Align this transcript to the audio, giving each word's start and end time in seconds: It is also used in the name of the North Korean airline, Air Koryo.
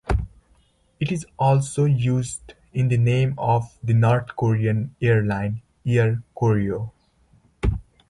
It 0.99 1.11
is 1.11 1.27
also 1.37 1.85
used 1.85 2.55
in 2.73 2.87
the 2.87 2.97
name 2.97 3.35
of 3.37 3.77
the 3.83 3.93
North 3.93 4.35
Korean 4.35 4.95
airline, 4.99 5.61
Air 5.85 6.23
Koryo. 6.35 6.89